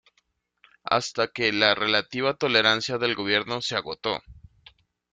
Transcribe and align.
Hasta 0.83 1.27
que 1.27 1.53
la 1.53 1.75
relativa 1.75 2.33
tolerancia 2.33 2.97
del 2.97 3.13
gobierno 3.13 3.61
se 3.61 3.75
agotó. 3.75 4.19